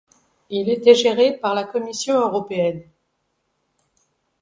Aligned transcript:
Il 0.49 0.67
était 0.71 0.95
géré 0.95 1.37
par 1.37 1.53
la 1.53 1.63
Commission 1.63 2.15
européenne. 2.17 2.81